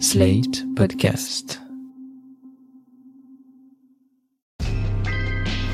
[0.00, 1.58] Slate Podcast.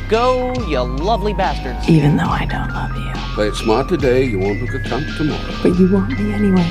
[0.09, 1.89] Go, you lovely bastards.
[1.89, 3.13] even though I don't love you.
[3.35, 5.59] Play it smart today, you won't look a cunt tomorrow.
[5.63, 6.65] But you want me anyway.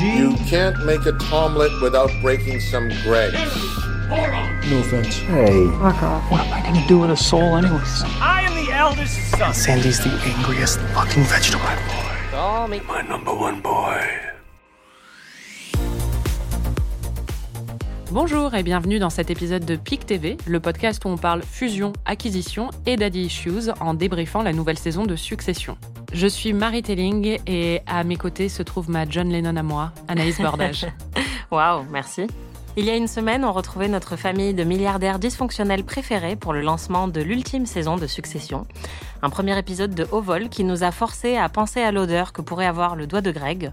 [0.00, 3.34] You can't make a tomlet without breaking some grapes.
[4.10, 5.16] No offense.
[5.18, 5.66] Hey.
[5.78, 6.30] Fuck off.
[6.30, 8.02] What am I gonna do with a soul anyways?
[8.20, 9.54] I am the eldest son.
[9.54, 11.64] Sandy's the angriest fucking vegetable.
[11.64, 12.16] boy.
[12.30, 12.80] Call me.
[12.80, 14.29] My number one boy.
[18.12, 21.92] Bonjour et bienvenue dans cet épisode de PIC TV, le podcast où on parle fusion,
[22.04, 25.78] acquisition et daddy issues en débriefant la nouvelle saison de Succession.
[26.12, 29.92] Je suis Marie Telling et à mes côtés se trouve ma John Lennon à moi,
[30.08, 30.88] Anaïs Bordage.
[31.52, 32.26] Waouh, merci.
[32.76, 36.62] Il y a une semaine, on retrouvait notre famille de milliardaires dysfonctionnels préférés pour le
[36.62, 38.66] lancement de l'ultime saison de Succession.
[39.22, 42.42] Un premier épisode de haut vol qui nous a forcé à penser à l'odeur que
[42.42, 43.70] pourrait avoir le doigt de Greg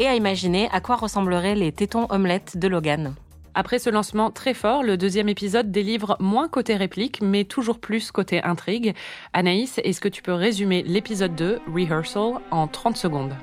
[0.00, 3.14] et à imaginer à quoi ressembleraient les tétons omelettes de Logan.
[3.58, 8.10] Après ce lancement très fort, le deuxième épisode délivre moins côté réplique, mais toujours plus
[8.10, 8.94] côté intrigue.
[9.32, 13.34] Anaïs, est-ce que tu peux résumer l'épisode 2, Rehearsal, en 30 secondes?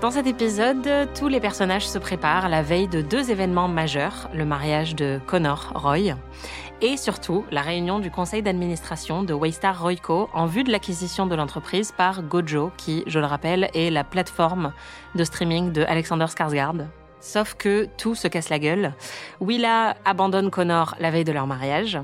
[0.00, 4.44] Dans cet épisode, tous les personnages se préparent la veille de deux événements majeurs, le
[4.44, 6.14] mariage de Connor Roy
[6.80, 11.34] et surtout la réunion du conseil d'administration de Waystar Royco en vue de l'acquisition de
[11.34, 14.72] l'entreprise par Gojo, qui, je le rappelle, est la plateforme
[15.16, 16.86] de streaming de Alexander Skarsgård.
[17.20, 18.94] Sauf que tout se casse la gueule.
[19.40, 21.98] Willa abandonne Connor la veille de leur mariage.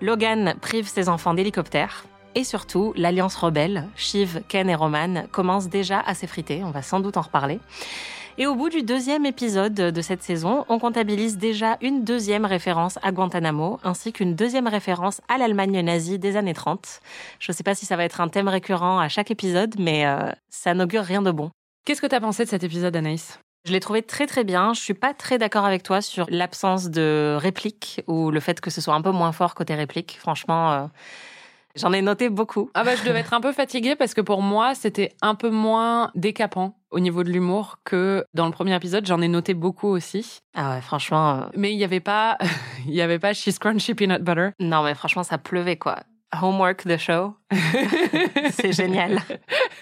[0.00, 2.04] Logan prive ses enfants d'hélicoptère.
[2.34, 6.62] Et surtout, l'alliance rebelle, Shiv, Ken et Roman, commence déjà à s'effriter.
[6.64, 7.58] On va sans doute en reparler.
[8.40, 12.96] Et au bout du deuxième épisode de cette saison, on comptabilise déjà une deuxième référence
[13.02, 17.00] à Guantanamo, ainsi qu'une deuxième référence à l'Allemagne nazie des années 30.
[17.40, 20.06] Je ne sais pas si ça va être un thème récurrent à chaque épisode, mais
[20.06, 21.50] euh, ça n'augure rien de bon.
[21.84, 23.40] Qu'est-ce que t'as pensé de cet épisode, Anaïs?
[23.68, 24.72] Je l'ai trouvé très très bien.
[24.72, 28.70] Je suis pas très d'accord avec toi sur l'absence de réplique ou le fait que
[28.70, 30.16] ce soit un peu moins fort côté réplique.
[30.18, 30.86] Franchement, euh,
[31.76, 32.70] j'en ai noté beaucoup.
[32.72, 35.50] Ah bah je devais être un peu fatiguée parce que pour moi c'était un peu
[35.50, 39.04] moins décapant au niveau de l'humour que dans le premier épisode.
[39.04, 42.38] J'en ai noté beaucoup aussi, Ah ouais, franchement, euh, mais il n'y avait pas,
[42.86, 44.48] il y avait pas She's Crunchy Peanut Butter.
[44.60, 45.98] non mais franchement ça pleuvait quoi.
[46.40, 47.34] Homework the show,
[48.50, 49.18] c'est génial.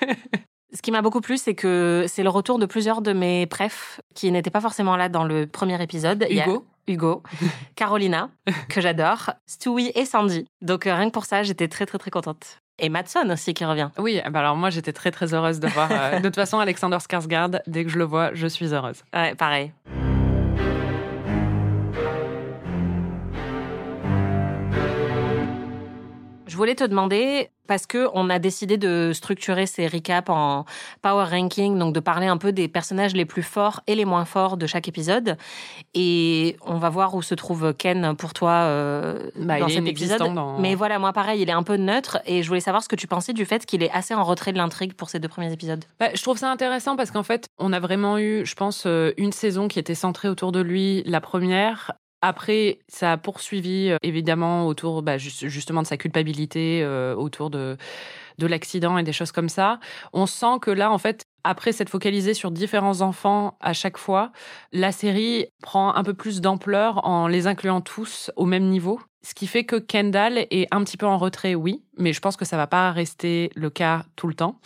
[0.76, 3.98] Ce qui m'a beaucoup plu, c'est que c'est le retour de plusieurs de mes prefs
[4.14, 6.26] qui n'étaient pas forcément là dans le premier épisode.
[6.28, 6.66] Hugo.
[6.86, 7.22] Hugo,
[7.76, 8.28] Carolina,
[8.68, 10.44] que j'adore, Stewie et Sandy.
[10.60, 12.60] Donc euh, rien que pour ça, j'étais très très très contente.
[12.78, 13.88] Et Matson aussi qui revient.
[13.96, 15.88] Oui, bah alors moi j'étais très très heureuse de voir.
[15.90, 19.02] euh, de toute façon, Alexander Skarsgård, dès que je le vois, je suis heureuse.
[19.14, 19.72] Ouais, pareil.
[26.46, 30.64] Je voulais te demander, parce que on a décidé de structurer ces recaps en
[31.02, 34.24] power ranking, donc de parler un peu des personnages les plus forts et les moins
[34.24, 35.36] forts de chaque épisode.
[35.94, 40.18] Et on va voir où se trouve Ken pour toi euh, Bah, dans cet épisode.
[40.34, 42.88] dans- Mais voilà, moi pareil, il est un peu neutre et je voulais savoir ce
[42.88, 45.28] que tu pensais du fait qu'il est assez en retrait de l'intrigue pour ces deux
[45.28, 45.84] premiers épisodes.
[45.98, 49.12] Bah, je trouve ça intéressant parce qu'en fait, on a vraiment eu, je pense, euh,
[49.16, 51.92] une saison qui était centrée autour de lui, la première.
[52.22, 57.50] Après, ça a poursuivi euh, évidemment autour bah, juste- justement de sa culpabilité, euh, autour
[57.50, 57.76] de,
[58.38, 59.80] de l'accident et des choses comme ça.
[60.12, 64.32] On sent que là, en fait, après s'être focalisé sur différents enfants à chaque fois,
[64.72, 69.00] la série prend un peu plus d'ampleur en les incluant tous au même niveau.
[69.22, 72.36] Ce qui fait que Kendall est un petit peu en retrait, oui, mais je pense
[72.36, 74.60] que ça va pas rester le cas tout le temps.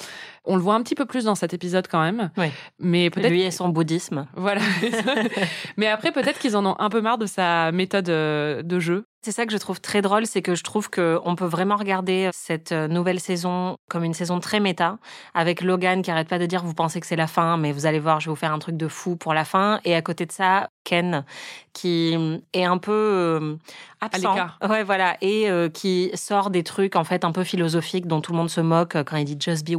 [0.44, 2.30] On le voit un petit peu plus dans cet épisode quand même.
[2.36, 2.46] Oui.
[2.78, 4.26] Mais peut-être Lui et son bouddhisme.
[4.36, 4.62] voilà.
[5.76, 9.04] mais après, peut-être qu'ils en ont un peu marre de sa méthode euh, de jeu.
[9.22, 12.30] C'est ça que je trouve très drôle, c'est que je trouve qu'on peut vraiment regarder
[12.32, 14.96] cette euh, nouvelle saison comme une saison très méta,
[15.34, 17.84] avec Logan qui arrête pas de dire vous pensez que c'est la fin, mais vous
[17.84, 19.78] allez voir, je vais vous faire un truc de fou pour la fin.
[19.84, 21.24] Et à côté de ça, Ken
[21.72, 23.56] qui est un peu euh,
[24.00, 24.34] absent,
[24.68, 28.32] ouais voilà, et euh, qui sort des trucs en fait un peu philosophiques dont tout
[28.32, 29.76] le monde se moque euh, quand il dit just be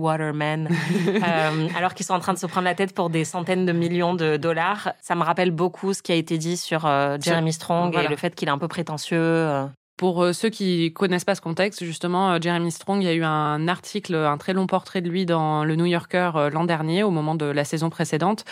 [1.08, 3.72] euh, alors qu'ils sont en train de se prendre la tête pour des centaines de
[3.72, 4.94] millions de dollars.
[5.02, 8.08] Ça me rappelle beaucoup ce qui a été dit sur euh, Jeremy Strong voilà.
[8.08, 9.68] et le fait qu'il est un peu prétentieux.
[10.02, 13.14] Pour euh, ceux qui connaissent pas ce contexte, justement, euh, Jeremy Strong, il y a
[13.14, 16.64] eu un article, un très long portrait de lui dans le New Yorker euh, l'an
[16.64, 18.44] dernier, au moment de la saison précédente,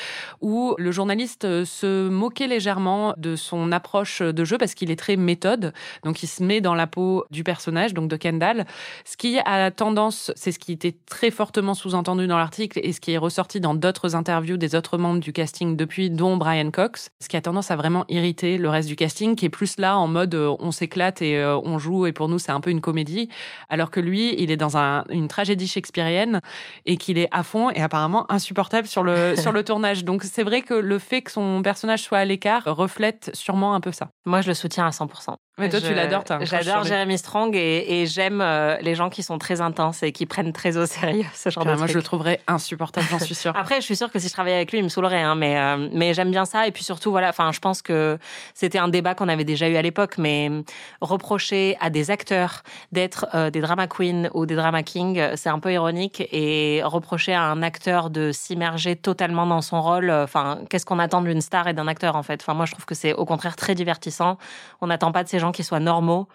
[0.42, 5.16] où le journaliste se moquait légèrement de son approche de jeu parce qu'il est très
[5.16, 5.74] méthode.
[6.04, 8.68] Donc, il se met dans la peau du personnage, donc de Kendall.
[9.04, 13.02] Ce qui a tendance, c'est ce qui était très fortement sous-entendu dans l'article et ce
[13.02, 17.10] qui est ressorti dans d'autres interviews des autres membres du casting depuis, dont Brian Cox,
[17.20, 19.98] ce qui a tendance à vraiment irriter le reste du casting, qui est plus là
[19.98, 22.82] en mode on s'éclate et euh, on joue et pour nous c'est un peu une
[22.82, 23.30] comédie,
[23.70, 26.42] alors que lui, il est dans un- une tragédie shakespearienne
[26.86, 30.04] et qu'il est à fond et apparemment insupportable sur le, sur le tournage.
[30.06, 33.80] Donc c'est vrai que le fait que son personnage soit à l'écart reflète sûrement un
[33.82, 34.10] peu ça.
[34.26, 35.36] Moi, je le soutiens à 100%.
[35.60, 36.84] Mais toi, tu Je- l'adores, t'as J'adore.
[36.84, 40.54] Jeremy Strong et, et j'aime euh, les gens qui sont très intenses et qui prennent
[40.54, 43.54] très au sérieux ce genre Enfin, de moi, je le trouverais insupportable, j'en suis sûre.
[43.58, 45.58] Après, je suis sûre que si je travaillais avec lui, il me saoulerait, hein, mais
[45.60, 46.66] euh, mais j'aime bien ça.
[46.68, 48.18] Et puis surtout, voilà, enfin, je pense que
[48.54, 50.62] c'était un débat qu'on avait déjà eu à l'époque, mais euh,
[51.02, 55.60] reprocher à des acteurs d'être euh, des drama queens ou des drama kings, c'est un
[55.60, 56.22] peu ironique.
[56.32, 61.22] Et reprocher à un acteur de s'immerger totalement dans son rôle, enfin, qu'est-ce qu'on attend
[61.22, 62.42] d'une star et d'un acteur en fait?
[62.42, 64.38] Enfin, moi, je trouve que c'est au contraire très divertissant.
[64.82, 66.28] On n'attend pas de ces gens qui soient normaux.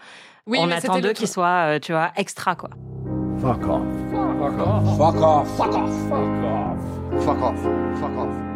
[0.46, 2.70] Oui, On attend d'eux qu'ils soient, euh, tu vois, extra quoi.
[3.40, 3.82] Fuck off.
[4.10, 4.96] Fuck off.
[4.98, 5.56] Fuck off.
[5.56, 5.90] Fuck off.
[7.24, 7.58] Fuck off.
[8.00, 8.53] Fuck off.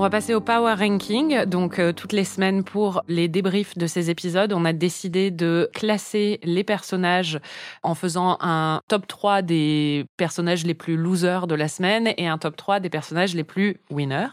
[0.00, 1.44] On va passer au Power Ranking.
[1.46, 5.68] Donc, euh, toutes les semaines pour les débriefs de ces épisodes, on a décidé de
[5.74, 7.40] classer les personnages
[7.82, 12.38] en faisant un top 3 des personnages les plus losers de la semaine et un
[12.38, 14.28] top 3 des personnages les plus winners.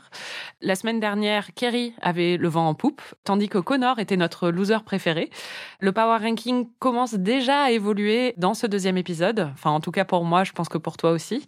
[0.62, 4.84] La semaine dernière, Kerry avait le vent en poupe, tandis que Connor était notre loser
[4.86, 5.32] préféré.
[5.80, 9.50] Le Power Ranking commence déjà à évoluer dans ce deuxième épisode.
[9.54, 11.44] Enfin, en tout cas pour moi, je pense que pour toi aussi.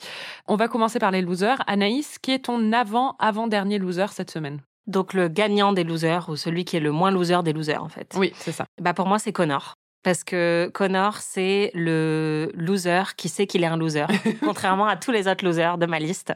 [0.48, 1.62] On va commencer par les losers.
[1.68, 6.66] Anaïs, qui est ton avant-avant-dernier loser cette semaine Donc le gagnant des losers ou celui
[6.66, 8.14] qui est le moins loser des losers en fait.
[8.18, 8.66] Oui, c'est ça.
[8.82, 9.76] Bah pour moi c'est Connor.
[10.08, 14.06] Parce que Connor, c'est le loser qui sait qu'il est un loser,
[14.42, 16.34] contrairement à tous les autres losers de ma liste.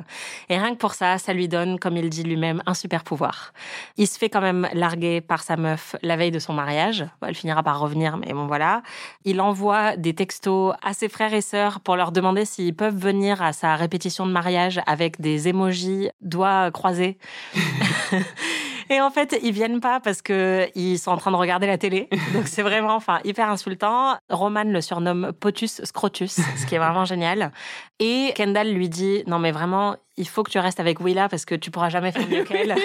[0.49, 3.53] Et rien que pour ça, ça lui donne, comme il dit lui-même, un super pouvoir.
[3.95, 7.05] Il se fait quand même larguer par sa meuf la veille de son mariage.
[7.21, 8.83] Bon, elle finira par revenir, mais bon voilà.
[9.23, 13.41] Il envoie des textos à ses frères et sœurs pour leur demander s'ils peuvent venir
[13.41, 17.17] à sa répétition de mariage avec des emojis doigts croisés.
[18.91, 21.77] Et en fait, ils viennent pas parce que ils sont en train de regarder la
[21.77, 22.09] télé.
[22.33, 24.17] Donc c'est vraiment, enfin, hyper insultant.
[24.29, 27.53] Roman le surnomme Potus Scrotus, ce qui est vraiment génial.
[27.99, 31.45] Et Kendall lui dit, non mais vraiment, il faut que tu restes avec Willa parce
[31.45, 32.75] que tu pourras jamais faire mieux qu'elle.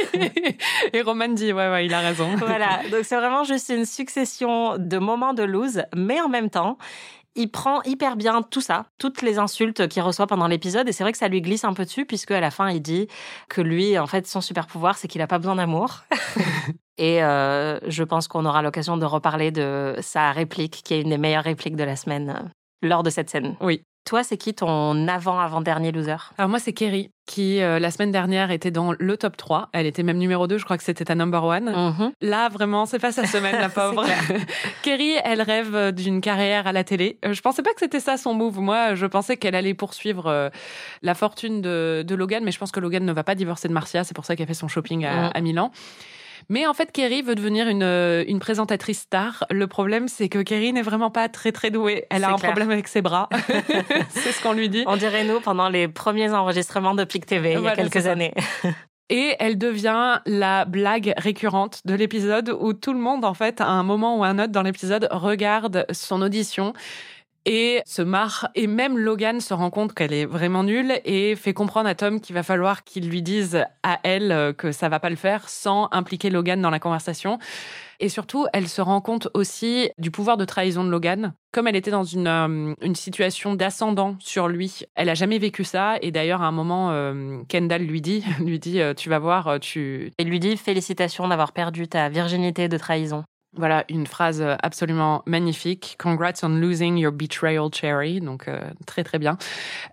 [0.93, 2.37] Et Roman dit, ouais, ouais, il a raison.
[2.37, 2.83] voilà.
[2.93, 6.79] Donc c'est vraiment juste une succession de moments de lose, mais en même temps,
[7.37, 11.05] il prend hyper bien tout ça, toutes les insultes qu'il reçoit pendant l'épisode, et c'est
[11.05, 13.09] vrai que ça lui glisse un peu dessus, puisque à la fin, il dit
[13.49, 16.03] que lui, en fait, son super pouvoir, c'est qu'il n'a pas besoin d'amour.
[16.99, 21.11] et euh, je pense qu'on aura l'occasion de reparler de sa réplique, qui est une
[21.11, 22.49] des meilleures répliques de la semaine euh,
[22.83, 23.57] lors de cette scène.
[23.61, 23.83] Oui.
[24.07, 26.17] Toi, c'est qui ton avant-avant-dernier loser?
[26.39, 29.69] Alors moi, c'est Kerry, qui euh, la semaine dernière était dans le top 3.
[29.73, 31.65] Elle était même numéro 2, je crois que c'était ta number one.
[31.75, 32.13] Mhm.
[32.21, 34.05] Là, vraiment, c'est pas sa semaine, la pauvre.
[34.83, 37.19] Kerry, elle rêve d'une carrière à la télé.
[37.25, 38.61] Euh, Je pensais pas que c'était ça son move.
[38.61, 40.51] Moi, je pensais qu'elle allait poursuivre euh,
[41.03, 43.73] la fortune de, de Logan, mais je pense que Logan ne va pas divorcer de
[43.73, 44.05] Marcia.
[44.05, 45.31] C'est pour ça qu'elle fait son shopping à, Mm.
[45.35, 45.71] à Milan.
[46.49, 49.45] Mais en fait, Kerry veut devenir une, euh, une présentatrice star.
[49.51, 52.07] Le problème, c'est que Kerry n'est vraiment pas très très douée.
[52.11, 52.51] Elle a un clair.
[52.51, 53.29] problème avec ses bras.
[54.11, 54.85] c'est ce qu'on lui dit.
[54.87, 58.33] On dirait nous pendant les premiers enregistrements de PIC TV il y a quelques années.
[59.09, 63.69] Et elle devient la blague récurrente de l'épisode où tout le monde, en fait, à
[63.69, 66.73] un moment ou à un autre dans l'épisode, regarde son audition
[67.47, 68.51] et se marre.
[68.55, 72.21] Et même Logan se rend compte qu'elle est vraiment nulle et fait comprendre à Tom
[72.21, 75.49] qu'il va falloir qu'il lui dise à elle euh, que ça va pas le faire
[75.49, 77.39] sans impliquer Logan dans la conversation.
[78.01, 81.33] Et surtout, elle se rend compte aussi du pouvoir de trahison de Logan.
[81.53, 85.65] Comme elle était dans une, euh, une situation d'ascendant sur lui, elle a jamais vécu
[85.65, 85.97] ça.
[86.03, 90.13] Et d'ailleurs, à un moment, euh, Kendall lui dit, lui dit, tu vas voir, tu,
[90.19, 93.25] Il lui dit félicitations d'avoir perdu ta virginité de trahison.
[93.57, 95.97] Voilà, une phrase euh, absolument magnifique.
[95.99, 98.21] Congrats on losing your betrayal, Cherry.
[98.21, 99.39] Donc, euh, très, très bien.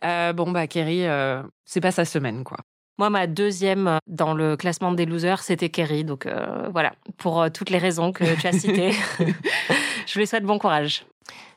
[0.04, 2.58] Euh, bon, bah, Kerry, euh, c'est pas sa semaine, quoi.
[3.00, 6.04] Moi, ma deuxième dans le classement des losers, c'était Kerry.
[6.04, 6.28] Donc
[6.72, 8.92] voilà, pour toutes les raisons que tu as citées,
[10.08, 11.04] je lui souhaite bon courage.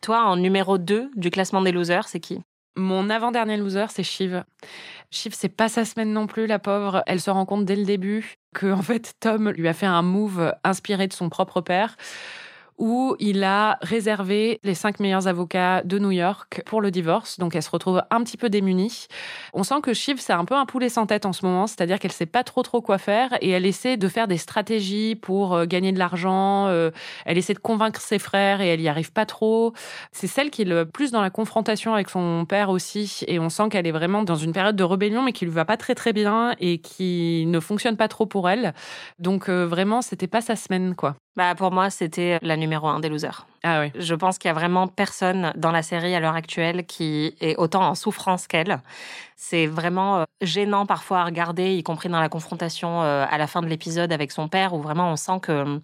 [0.00, 2.40] Toi, en numéro 2 du classement des losers, c'est qui?
[2.76, 4.44] Mon avant-dernier loser, c'est Shiv.
[5.10, 7.02] Shiv, c'est pas sa semaine non plus, la pauvre.
[7.06, 10.02] Elle se rend compte dès le début que, en fait, Tom lui a fait un
[10.02, 11.96] move inspiré de son propre père
[12.78, 17.38] où il a réservé les cinq meilleurs avocats de New York pour le divorce.
[17.38, 19.06] Donc, elle se retrouve un petit peu démunie.
[19.54, 21.98] On sent que Shiv, c'est un peu un poulet sans tête en ce moment, c'est-à-dire
[21.98, 25.54] qu'elle sait pas trop trop quoi faire et elle essaie de faire des stratégies pour
[25.54, 26.66] euh, gagner de l'argent.
[26.68, 26.90] euh,
[27.24, 29.72] elle essaie de convaincre ses frères et elle y arrive pas trop.
[30.12, 33.24] C'est celle qui est le plus dans la confrontation avec son père aussi.
[33.26, 35.64] Et on sent qu'elle est vraiment dans une période de rébellion, mais qui lui va
[35.64, 38.74] pas très très bien et qui ne fonctionne pas trop pour elle.
[39.18, 41.16] Donc euh, vraiment, c'était pas sa semaine, quoi.
[41.36, 43.46] Bah, Pour moi, c'était la numéro 1 des losers.
[43.62, 43.92] Ah oui.
[43.98, 47.56] Je pense qu'il y a vraiment personne dans la série à l'heure actuelle qui est
[47.56, 48.80] autant en souffrance qu'elle.
[49.36, 53.46] C'est vraiment euh, gênant parfois à regarder, y compris dans la confrontation euh, à la
[53.46, 55.78] fin de l'épisode avec son père, où vraiment on sent que euh,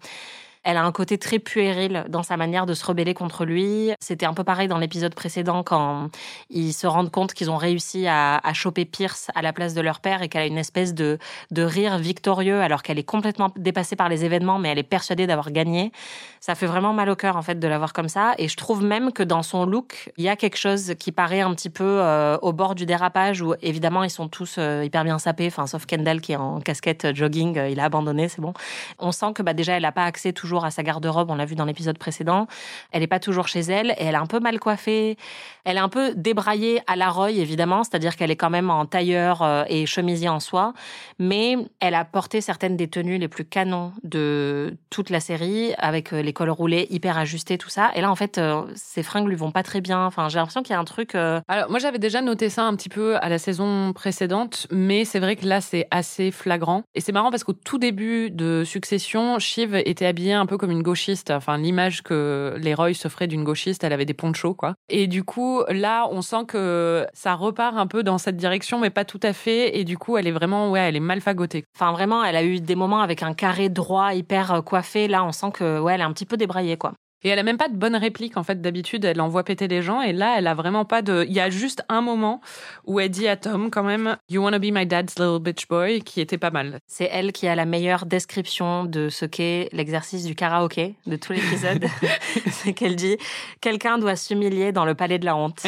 [0.63, 3.91] Elle a un côté très puéril dans sa manière de se rebeller contre lui.
[3.99, 6.09] C'était un peu pareil dans l'épisode précédent quand
[6.49, 9.99] ils se rendent compte qu'ils ont réussi à, choper Pierce à la place de leur
[9.99, 11.17] père et qu'elle a une espèce de,
[11.51, 15.27] de rire victorieux alors qu'elle est complètement dépassée par les événements mais elle est persuadée
[15.27, 15.91] d'avoir gagné.
[16.39, 18.55] Ça fait vraiment mal au cœur en fait de la voir comme ça et je
[18.55, 21.69] trouve même que dans son look, il y a quelque chose qui paraît un petit
[21.69, 25.47] peu euh, au bord du dérapage où évidemment ils sont tous euh, hyper bien sapés,
[25.47, 28.53] enfin sauf Kendall qui est en casquette euh, jogging, il a abandonné, c'est bon.
[28.99, 31.45] On sent que bah, déjà elle n'a pas accès toujours à sa garde-robe, on l'a
[31.45, 32.47] vu dans l'épisode précédent.
[32.91, 35.17] Elle n'est pas toujours chez elle et elle est un peu mal coiffée.
[35.65, 38.85] Elle est un peu débraillée à la Roy évidemment, c'est-à-dire qu'elle est quand même en
[38.85, 40.73] tailleur et chemisier en soie,
[41.19, 46.11] mais elle a porté certaines des tenues les plus canons de toute la série avec
[46.11, 47.91] les cols roulés hyper ajustés, tout ça.
[47.95, 48.39] Et là en fait,
[48.75, 50.05] ces fringues lui vont pas très bien.
[50.05, 51.15] Enfin, j'ai l'impression qu'il y a un truc.
[51.15, 55.19] Alors moi j'avais déjà noté ça un petit peu à la saison précédente, mais c'est
[55.19, 56.83] vrai que là c'est assez flagrant.
[56.95, 60.71] Et c'est marrant parce qu'au tout début de Succession, Shiv était habillée un peu comme
[60.71, 61.31] une gauchiste.
[61.31, 64.75] Enfin l'image que les Roy se feraient d'une gauchiste, elle avait des ponchos quoi.
[64.89, 68.89] Et du coup là on sent que ça repart un peu dans cette direction, mais
[68.89, 69.77] pas tout à fait.
[69.77, 71.63] Et du coup elle est vraiment ouais elle est mal fagotée.
[71.75, 75.07] Enfin vraiment elle a eu des moments avec un carré droit hyper coiffé.
[75.07, 76.93] Là on sent que ouais elle est un petit peu débraillée quoi.
[77.23, 78.61] Et elle a même pas de bonne réplique en fait.
[78.61, 81.25] D'habitude, elle envoie péter les gens et là, elle a vraiment pas de.
[81.27, 82.41] Il y a juste un moment
[82.85, 86.01] où elle dit à Tom quand même "You wanna be my dad's little bitch boy",
[86.01, 86.79] qui était pas mal.
[86.87, 91.33] C'est elle qui a la meilleure description de ce qu'est l'exercice du karaoké de tout
[91.33, 91.85] l'épisode.
[92.51, 93.17] c'est qu'elle dit
[93.61, 95.59] "Quelqu'un doit s'humilier dans le palais de la honte".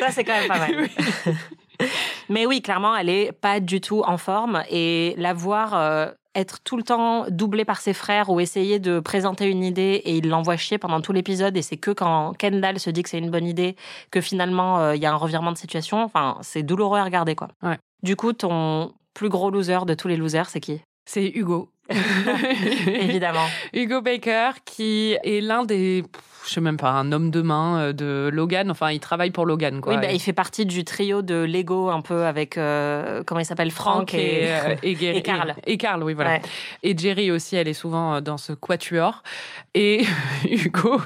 [0.00, 0.88] Ça, c'est quand même pas mal.
[2.28, 6.62] Mais oui, clairement, elle est pas du tout en forme et la voir euh, être
[6.62, 10.28] tout le temps doublé par ses frères ou essayer de présenter une idée et il
[10.28, 13.30] l'envoie chier pendant tout l'épisode et c'est que quand Kendall se dit que c'est une
[13.30, 13.74] bonne idée
[14.10, 16.02] que finalement euh, il y a un revirement de situation.
[16.02, 17.48] Enfin, c'est douloureux à regarder quoi.
[17.62, 17.78] Ouais.
[18.02, 20.80] Du coup, ton plus gros loser de tous les losers, c'est qui?
[21.06, 21.70] C'est Hugo.
[22.86, 23.46] Évidemment.
[23.72, 26.04] Hugo Baker, qui est l'un des,
[26.46, 28.70] je sais même pas, un homme de main euh, de Logan.
[28.70, 29.94] Enfin, il travaille pour Logan, quoi.
[29.94, 33.44] Oui, bah, il fait partie du trio de Lego, un peu avec, euh, comment il
[33.46, 35.54] s'appelle, Frank, Frank et, euh, et, Gary- et Carl.
[35.66, 36.30] Et, Carl, oui, voilà.
[36.32, 36.42] Ouais.
[36.82, 39.22] Et Jerry aussi, elle est souvent dans ce quatuor.
[39.74, 40.04] Et
[40.50, 41.00] Hugo.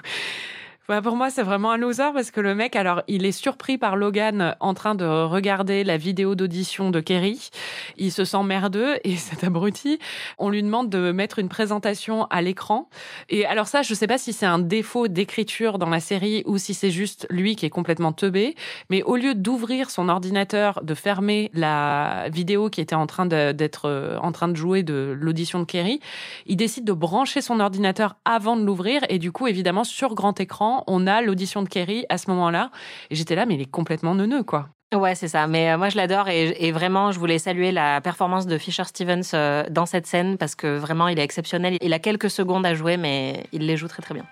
[0.91, 3.79] Bah, pour moi, c'est vraiment un loser parce que le mec, alors, il est surpris
[3.79, 7.51] par Logan en train de regarder la vidéo d'audition de Kerry.
[7.97, 10.01] Il se sent merdeux et cet abruti,
[10.39, 12.89] on lui demande de mettre une présentation à l'écran.
[13.29, 16.59] Et alors ça, je sais pas si c'est un défaut d'écriture dans la série ou
[16.59, 18.57] si c'est juste lui qui est complètement teubé.
[18.89, 23.89] Mais au lieu d'ouvrir son ordinateur, de fermer la vidéo qui était en train d'être
[23.89, 26.01] euh, en train de jouer de l'audition de Kerry,
[26.47, 29.03] il décide de brancher son ordinateur avant de l'ouvrir.
[29.09, 32.71] Et du coup, évidemment, sur grand écran, on a l'audition de Kerry à ce moment-là.
[33.11, 34.69] Et j'étais là, mais il est complètement neuneux, quoi.
[34.93, 35.47] Ouais, c'est ça.
[35.47, 38.85] Mais euh, moi, je l'adore et, et vraiment, je voulais saluer la performance de Fisher
[38.85, 41.77] Stevens euh, dans cette scène parce que vraiment, il est exceptionnel.
[41.81, 44.25] Il a quelques secondes à jouer, mais il les joue très très bien.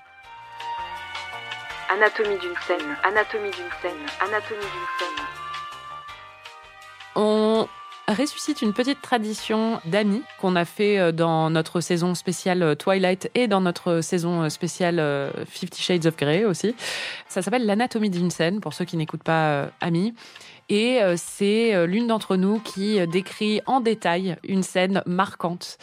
[1.90, 5.07] Anatomie d'une scène, anatomie d'une scène, anatomie d'une scène.
[8.14, 13.30] Ressuscite une petite tradition d'amis qu'on a fait euh, dans notre saison spéciale euh, Twilight
[13.34, 16.74] et dans notre saison euh, spéciale euh, Fifty Shades of Grey aussi.
[17.28, 20.14] Ça s'appelle l'anatomie d'une scène pour ceux qui n'écoutent pas Amis.
[20.70, 25.78] Et c'est l'une d'entre nous qui décrit en détail une scène marquante.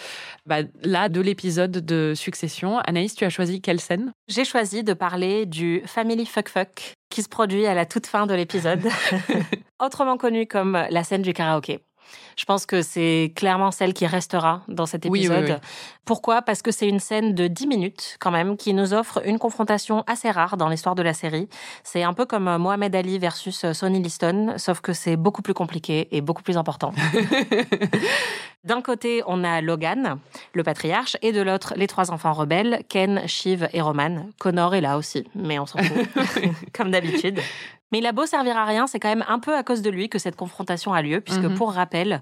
[0.45, 2.77] Bah, là, de l'épisode de Succession.
[2.79, 4.11] Anaïs, tu as choisi quelle scène?
[4.27, 8.27] J'ai choisi de parler du Family Fuck Fuck qui se produit à la toute fin
[8.27, 8.87] de l'épisode,
[9.79, 11.79] autrement connu comme la scène du karaoké.
[12.37, 15.59] Je pense que c'est clairement celle qui restera dans cet Oui, oui, épisode.
[15.61, 15.67] oui.
[16.05, 16.41] Pourquoi?
[16.41, 20.03] Parce que c'est une scène de 10 minutes quand même qui nous offre une confrontation
[20.05, 21.47] assez rare dans l'histoire de la série.
[21.83, 25.41] C'est un peu comme euh, Mohamed Ali versus euh, Sonny Liston, sauf que c'est beaucoup
[25.41, 26.93] plus compliqué et beaucoup plus important.
[28.63, 30.17] D'un côté, on a Logan,
[30.53, 34.25] le patriarche, et de l'autre, les trois enfants rebelles, Ken, Shiv et Roman.
[34.39, 36.07] Connor est là aussi, mais on s'en fout,
[36.73, 37.39] comme d'habitude.
[37.91, 39.89] Mais il a beau servir à rien, c'est quand même un peu à cause de
[39.89, 41.55] lui que cette confrontation a lieu, puisque Mhm.
[41.55, 42.21] pour rappel,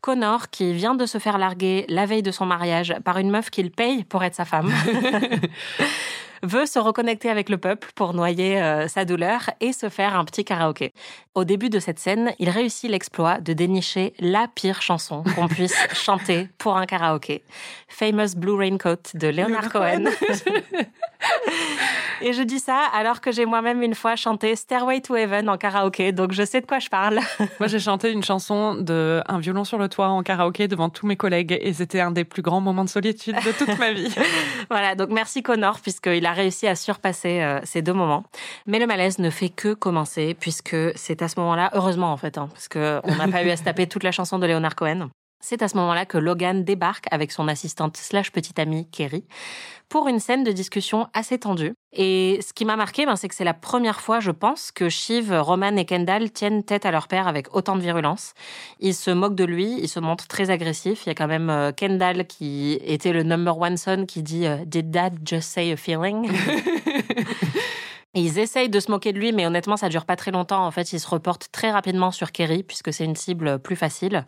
[0.00, 3.50] Connor, qui vient de se faire larguer la veille de son mariage par une meuf
[3.50, 4.70] qu'il paye pour être sa femme,
[6.42, 10.24] veut se reconnecter avec le peuple pour noyer euh, sa douleur et se faire un
[10.24, 10.94] petit karaoké.
[11.34, 15.76] Au début de cette scène, il réussit l'exploit de dénicher la pire chanson qu'on puisse
[15.92, 17.44] chanter pour un karaoké.
[17.88, 20.04] Famous Blue Raincoat de Leonard Cohen.
[22.20, 25.56] Et je dis ça alors que j'ai moi-même une fois chanté Stairway to Heaven en
[25.56, 27.20] karaoké, donc je sais de quoi je parle.
[27.60, 31.06] Moi, j'ai chanté une chanson de Un violon sur le toit en karaoké devant tous
[31.06, 34.14] mes collègues et c'était un des plus grands moments de solitude de toute ma vie.
[34.70, 38.24] Voilà, donc merci Connor puisqu'il a réussi à surpasser euh, ces deux moments.
[38.66, 42.38] Mais le malaise ne fait que commencer puisque c'est à ce moment-là, heureusement en fait,
[42.38, 45.08] hein, parce qu'on n'a pas eu à se taper toute la chanson de Leonard Cohen.
[45.40, 49.24] C'est à ce moment-là que Logan débarque avec son assistante slash petite amie Kerry
[49.88, 51.74] pour une scène de discussion assez tendue.
[51.92, 54.88] Et ce qui m'a marqué, ben, c'est que c'est la première fois, je pense, que
[54.88, 58.34] Shiv, Roman et Kendall tiennent tête à leur père avec autant de virulence.
[58.78, 61.04] Ils se moquent de lui, ils se montrent très agressifs.
[61.06, 64.46] Il y a quand même euh, Kendall qui était le number one son qui dit
[64.46, 66.30] euh, Did dad just say a feeling?
[68.14, 70.66] Ils essayent de se moquer de lui, mais honnêtement, ça dure pas très longtemps.
[70.66, 74.24] En fait, ils se reportent très rapidement sur Kerry, puisque c'est une cible plus facile.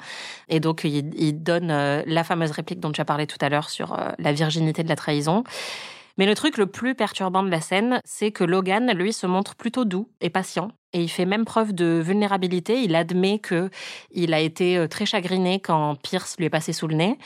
[0.49, 3.49] Et donc, ils, ils donnent euh, la fameuse réplique dont tu as parlé tout à
[3.49, 5.43] l'heure sur euh, la virginité de la trahison.
[6.19, 9.57] Mais le truc le plus perturbant de la scène, c'est que Logan, lui, se montre
[9.57, 10.71] plutôt doux et patient.
[10.93, 12.83] Et il fait même preuve de vulnérabilité.
[12.83, 13.71] Il admet que
[14.11, 17.19] il a été euh, très chagriné quand Pierce lui est passé sous le nez.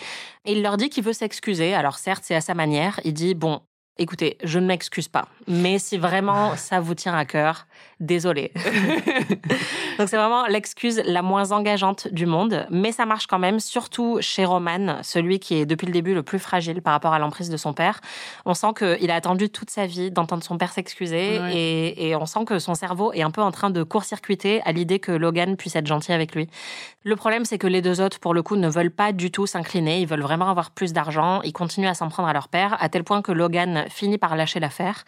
[0.45, 1.75] Et il leur dit qu'il veut s'excuser.
[1.75, 3.01] Alors certes, c'est à sa manière.
[3.05, 3.61] Il dit, bon,
[3.99, 7.67] Écoutez, je ne m'excuse pas, mais si vraiment ça vous tient à cœur,
[7.99, 8.53] désolé.
[9.99, 14.19] Donc c'est vraiment l'excuse la moins engageante du monde, mais ça marche quand même, surtout
[14.21, 17.49] chez Roman, celui qui est depuis le début le plus fragile par rapport à l'emprise
[17.49, 18.01] de son père.
[18.45, 22.45] On sent qu'il a attendu toute sa vie d'entendre son père s'excuser et on sent
[22.47, 25.77] que son cerveau est un peu en train de court-circuiter à l'idée que Logan puisse
[25.77, 26.49] être gentil avec lui.
[27.03, 29.47] Le problème, c'est que les deux autres, pour le coup, ne veulent pas du tout
[29.47, 30.01] s'incliner.
[30.01, 31.41] Ils veulent vraiment avoir plus d'argent.
[31.43, 34.37] Ils continuent à s'en prendre à leur père, à tel point que Logan finit par
[34.37, 35.05] lâcher l'affaire.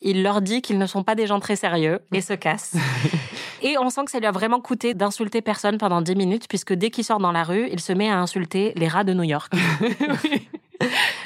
[0.00, 2.74] Il leur dit qu'ils ne sont pas des gens très sérieux et se casse.
[3.62, 6.72] et on sent que ça lui a vraiment coûté d'insulter personne pendant 10 minutes, puisque
[6.72, 9.24] dès qu'il sort dans la rue, il se met à insulter les rats de New
[9.24, 9.52] York.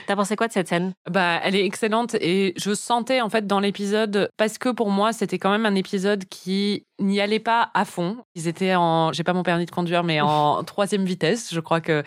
[0.07, 0.93] T'as pensé quoi de cette scène?
[1.11, 5.13] Bah, elle est excellente et je sentais en fait dans l'épisode parce que pour moi
[5.13, 8.19] c'était quand même un épisode qui n'y allait pas à fond.
[8.35, 11.81] Ils étaient en, j'ai pas mon permis de conduire, mais en troisième vitesse, je crois
[11.81, 12.03] que,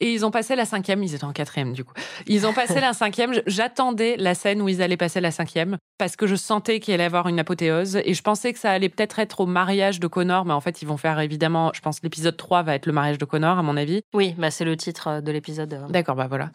[0.00, 1.02] et ils ont passé la cinquième.
[1.02, 1.94] Ils étaient en quatrième du coup.
[2.26, 3.32] Ils ont passé la cinquième.
[3.46, 7.04] J'attendais la scène où ils allaient passer la cinquième parce que je sentais qu'il allait
[7.04, 10.06] y avoir une apothéose et je pensais que ça allait peut-être être au mariage de
[10.06, 12.92] Connor, mais en fait ils vont faire évidemment, je pense l'épisode 3 va être le
[12.92, 14.02] mariage de Connor à mon avis.
[14.14, 15.86] Oui, bah c'est le titre de l'épisode.
[15.90, 16.50] D'accord, bah voilà.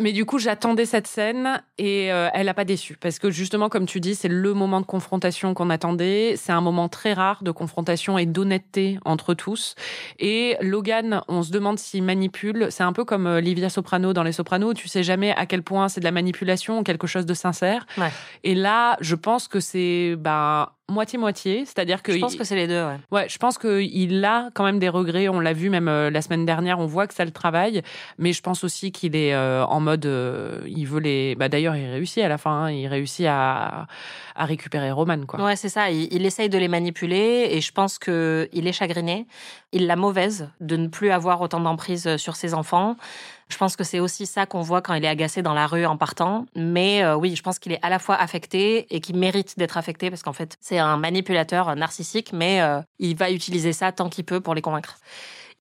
[0.00, 3.68] Mais du coup, j'attendais cette scène et euh, elle a pas déçu parce que justement,
[3.68, 6.34] comme tu dis, c'est le moment de confrontation qu'on attendait.
[6.36, 9.74] C'est un moment très rare de confrontation et d'honnêteté entre tous.
[10.18, 12.68] Et Logan, on se demande s'il manipule.
[12.70, 14.72] C'est un peu comme euh, Livia Soprano dans Les Sopranos.
[14.72, 17.86] Tu sais jamais à quel point c'est de la manipulation ou quelque chose de sincère.
[17.98, 18.10] Ouais.
[18.42, 22.56] Et là, je pense que c'est bah moitié-moitié, c'est-à-dire que Je pense il- que c'est
[22.56, 22.96] les deux, ouais.
[23.10, 25.28] Ouais, je pense qu'il a quand même des regrets.
[25.28, 26.78] On l'a vu même euh, la semaine dernière.
[26.78, 27.82] On voit que ça le travaille,
[28.18, 30.04] mais je pense aussi qu'il est euh, en mode.
[30.06, 31.34] euh, il veut les.
[31.36, 32.64] Bah d'ailleurs, il réussit à la fin.
[32.64, 32.70] hein.
[32.70, 33.86] il réussit à,
[34.36, 35.42] à récupérer Roman, quoi.
[35.44, 35.90] Ouais, c'est ça.
[35.90, 39.26] Il, il essaye de les manipuler et je pense que il est chagriné.
[39.72, 42.96] Il l'a mauvaise de ne plus avoir autant d'emprise sur ses enfants.
[43.50, 45.84] Je pense que c'est aussi ça qu'on voit quand il est agacé dans la rue
[45.84, 46.46] en partant.
[46.54, 49.76] Mais euh, oui, je pense qu'il est à la fois affecté et qu'il mérite d'être
[49.76, 54.08] affecté parce qu'en fait, c'est un manipulateur narcissique, mais euh, il va utiliser ça tant
[54.08, 54.98] qu'il peut pour les convaincre.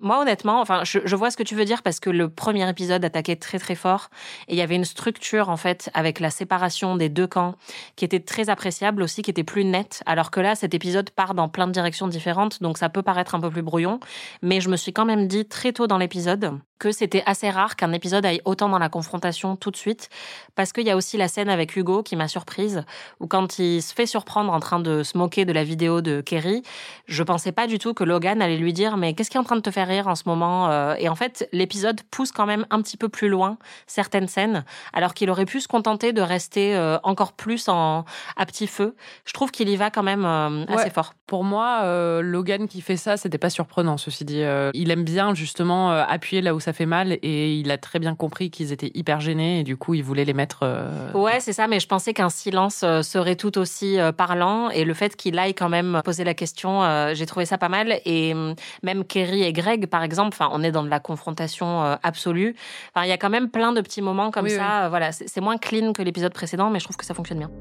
[0.01, 3.03] Moi, honnêtement, enfin, je, vois ce que tu veux dire parce que le premier épisode
[3.03, 4.09] attaquait très très fort
[4.47, 7.55] et il y avait une structure en fait avec la séparation des deux camps
[7.97, 10.01] qui était très appréciable aussi, qui était plus nette.
[10.05, 13.35] Alors que là, cet épisode part dans plein de directions différentes, donc ça peut paraître
[13.35, 13.99] un peu plus brouillon.
[14.41, 17.75] Mais je me suis quand même dit très tôt dans l'épisode que c'était assez rare
[17.75, 20.09] qu'un épisode aille autant dans la confrontation tout de suite,
[20.55, 22.83] parce qu'il y a aussi la scène avec Hugo qui m'a surprise,
[23.19, 26.21] où quand il se fait surprendre en train de se moquer de la vidéo de
[26.21, 26.63] Kerry,
[27.05, 29.43] je pensais pas du tout que Logan allait lui dire mais qu'est-ce qui est en
[29.43, 32.45] train de te faire rire en ce moment Euh, Et en fait, l'épisode pousse quand
[32.45, 36.21] même un petit peu plus loin certaines scènes, alors qu'il aurait pu se contenter de
[36.21, 38.05] rester euh, encore plus en
[38.37, 38.95] à petit feu.
[39.25, 41.13] Je trouve qu'il y va quand même euh, assez fort.
[41.27, 41.83] Pour moi,
[42.21, 43.97] Logan qui fait ça, c'était pas surprenant.
[43.97, 44.41] Ceci dit,
[44.73, 48.15] il aime bien justement appuyer là où ça fait mal et il a très bien
[48.15, 50.65] compris qu'ils étaient hyper gênés et du coup, il voulait les mettre.
[51.13, 55.15] Ouais, c'est ça, mais je pensais qu'un silence serait tout aussi parlant et le fait
[55.15, 59.05] qu'il aille quand même poser la question, j'ai trouvé ça pas mal et hum, même
[59.05, 62.55] Kerry et Greg par exemple, enfin on est dans de la confrontation euh, absolue.
[62.93, 65.27] Enfin, il y a quand même plein de petits moments comme Oui, ça, voilà, c'est
[65.27, 67.51] c'est moins clean que l'épisode précédent mais je trouve que ça fonctionne bien.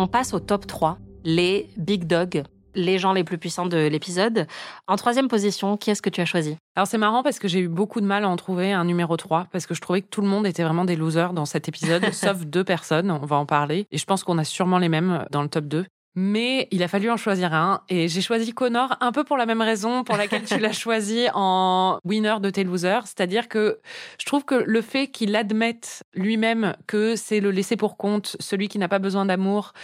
[0.00, 4.46] On passe au top 3, les big dogs, les gens les plus puissants de l'épisode.
[4.86, 6.56] En troisième position, qui est-ce que tu as choisi?
[6.76, 9.16] Alors c'est marrant parce que j'ai eu beaucoup de mal à en trouver un numéro
[9.16, 11.68] 3 parce que je trouvais que tout le monde était vraiment des losers dans cet
[11.68, 13.86] épisode, sauf deux personnes, on va en parler.
[13.90, 15.86] Et je pense qu'on a sûrement les mêmes dans le top 2.
[16.20, 19.46] Mais il a fallu en choisir un et j'ai choisi Connor un peu pour la
[19.46, 23.06] même raison pour laquelle tu l'as choisi en winner de tes losers.
[23.06, 23.78] C'est-à-dire que
[24.18, 28.66] je trouve que le fait qu'il admette lui-même que c'est le laisser pour compte, celui
[28.66, 29.74] qui n'a pas besoin d'amour,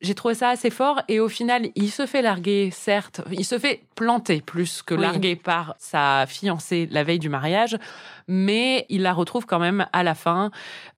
[0.00, 3.20] j'ai trouvé ça assez fort et au final, il se fait larguer, certes.
[3.32, 5.02] Il se fait planté plus que Oui.
[5.02, 7.76] largué par sa fiancée la veille du mariage,
[8.28, 10.50] mais il la retrouve quand même à la fin.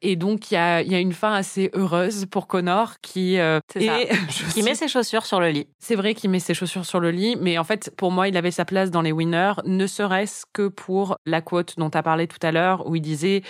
[0.02, 3.38] Et donc, il y a, y a une fin assez heureuse pour Connor qui...
[3.38, 3.80] euh, ça.
[4.54, 5.66] Qui met ses chaussures sur le lit.
[5.78, 8.36] C'est vrai qu'il met ses chaussures sur le lit, mais en fait, pour moi, il
[8.36, 12.02] avait sa place dans les winners, ne serait-ce que pour la quote dont tu as
[12.02, 13.42] parlé tout à l'heure, où il disait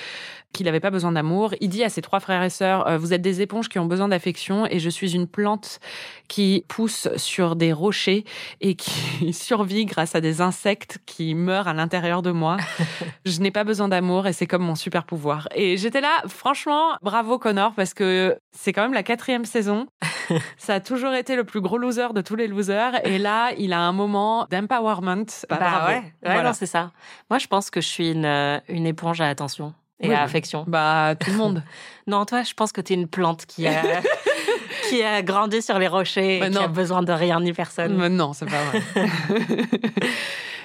[0.53, 1.55] qu'il n'avait pas besoin d'amour.
[1.61, 3.87] Il dit à ses trois frères et sœurs, euh, vous êtes des éponges qui ont
[3.87, 5.81] besoin d'affection et je suis une plante
[6.29, 8.25] qui pousse sur des rochers
[8.61, 12.59] et qui survit grâce à des insectes qui meurent à l'intérieur de moi.
[13.27, 15.49] je n'ai pas besoin d'amour et c'est comme mon super pouvoir.
[15.57, 19.87] Et j'étais là, franchement, bravo Connor, parce que c'est quand même la quatrième saison.
[20.57, 23.05] Ça a toujours été le plus gros loser de tous les losers.
[23.05, 25.27] Et là, il a un moment d'empowerment.
[25.51, 25.87] Bah, bravo.
[25.89, 26.53] ouais, ouais Voilà.
[26.53, 26.93] c'est ça.
[27.31, 30.19] Moi, je pense que je suis une, euh, une éponge à attention et Oui, à
[30.19, 30.23] bah.
[30.25, 30.65] affection.
[30.67, 31.63] Bah, tout le monde.
[32.09, 33.81] Non, toi, je pense que tu es une plante qui a,
[34.89, 37.97] qui a grandi sur les rochers Bah et qui a besoin de rien ni personne.
[37.97, 38.83] Mais non, c'est pas vrai.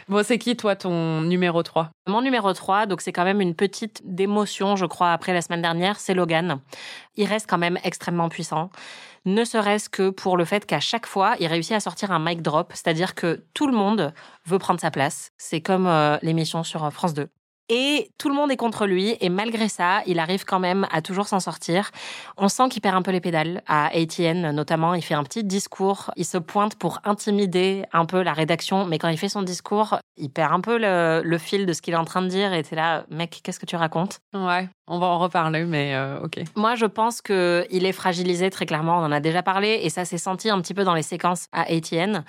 [0.10, 3.54] bon, c'est qui, toi, ton numéro 3 Mon numéro 3, donc c'est quand même une
[3.54, 6.60] petite démotion, je crois, après la semaine dernière, c'est Logan.
[7.17, 8.71] Il reste quand même extrêmement puissant.
[9.26, 12.41] Ne serait-ce que pour le fait qu'à chaque fois, il réussit à sortir un mic
[12.41, 14.13] drop, c'est-à-dire que tout le monde
[14.45, 15.32] veut prendre sa place.
[15.38, 17.28] C'est comme euh, l'émission sur euh, France 2.
[17.69, 21.01] Et tout le monde est contre lui, et malgré ça, il arrive quand même à
[21.01, 21.91] toujours s'en sortir.
[22.38, 23.62] On sent qu'il perd un peu les pédales.
[23.67, 26.12] À ATN, notamment, il fait un petit discours.
[26.15, 29.97] Il se pointe pour intimider un peu la rédaction, mais quand il fait son discours,
[30.15, 32.53] il perd un peu le, le fil de ce qu'il est en train de dire.
[32.53, 34.19] Et t'es là, mec, qu'est-ce que tu racontes?
[34.34, 36.39] Ouais, on va en reparler, mais euh, ok.
[36.56, 38.97] Moi, je pense que il est fragilisé très clairement.
[38.97, 41.47] On en a déjà parlé, et ça s'est senti un petit peu dans les séquences
[41.51, 42.23] à ATN.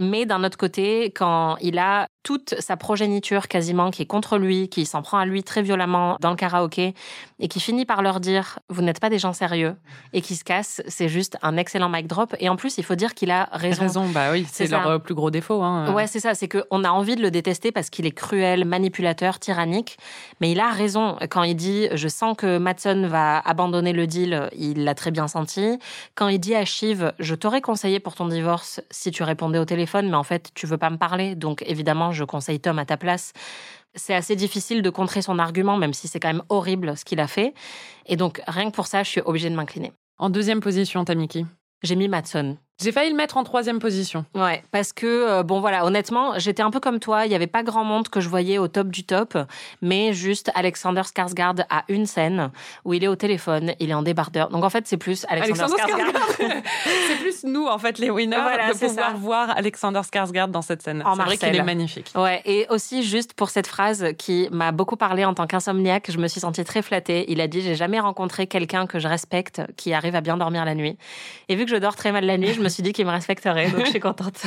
[0.00, 4.68] Mais d'un autre côté, quand il a toute sa progéniture quasiment qui est contre lui,
[4.68, 6.94] qui s'en prend à lui très violemment dans le karaoké,
[7.38, 9.76] et qui finit par leur dire vous n'êtes pas des gens sérieux,
[10.12, 12.34] et qui se casse, c'est juste un excellent mic drop.
[12.38, 13.82] Et en plus, il faut dire qu'il a raison.
[13.82, 14.88] Raison, bah oui, c'est leur ça.
[14.90, 15.62] euh, plus gros défaut.
[15.62, 15.92] Hein.
[15.94, 16.34] Ouais, c'est ça.
[16.34, 19.96] C'est qu'on a envie de le détester parce qu'il est cruel, manipulateur, tyrannique.
[20.40, 24.50] Mais il a raison quand il dit Je sens que Matson va abandonner le deal.
[24.54, 25.78] Il l'a très bien senti.
[26.14, 29.64] Quand il dit à Shiv Je t'aurais conseillé pour ton divorce si tu répondais au
[29.64, 31.34] téléphone, mais en fait, tu veux pas me parler.
[31.34, 33.32] Donc évidemment, je conseille Tom à ta place.
[33.94, 37.20] C'est assez difficile de contrer son argument, même si c'est quand même horrible ce qu'il
[37.20, 37.54] a fait.
[38.06, 39.92] Et donc, rien que pour ça, je suis obligée de m'incliner.
[40.18, 41.46] En deuxième position, qui?
[41.82, 42.58] J'ai mis Matson.
[42.80, 44.24] J'ai failli le mettre en troisième position.
[44.36, 47.48] Ouais, parce que, euh, bon voilà, honnêtement, j'étais un peu comme toi, il n'y avait
[47.48, 49.36] pas grand monde que je voyais au top du top,
[49.82, 52.52] mais juste Alexander Skarsgård a une scène
[52.84, 54.50] où il est au téléphone, il est en débardeur.
[54.50, 56.12] Donc en fait, c'est plus Alexander, Alexander Skarsgård.
[56.38, 56.62] Skarsgård.
[57.08, 59.16] c'est plus nous, en fait, les winners, Voilà, de c'est pouvoir ça.
[59.16, 61.02] voir Alexander Skarsgård dans cette scène.
[61.04, 62.12] En C'est vrai qu'il est magnifique.
[62.14, 66.18] Ouais, et aussi juste pour cette phrase qui m'a beaucoup parlé en tant qu'insomniaque, je
[66.18, 67.24] me suis sentie très flattée.
[67.26, 70.64] Il a dit J'ai jamais rencontré quelqu'un que je respecte qui arrive à bien dormir
[70.64, 70.96] la nuit.
[71.48, 73.10] Et vu que je dors très mal la nuit, je me suis dit qu'il me
[73.10, 74.46] respecterait, donc je suis contente.